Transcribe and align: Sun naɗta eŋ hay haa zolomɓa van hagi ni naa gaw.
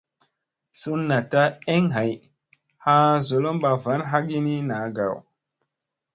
Sun 0.79 0.99
naɗta 1.09 1.41
eŋ 1.73 1.83
hay 1.95 2.11
haa 2.83 3.13
zolomɓa 3.27 3.71
van 3.83 4.01
hagi 4.11 4.37
ni 4.45 4.55
naa 4.69 4.85
gaw. 4.95 5.15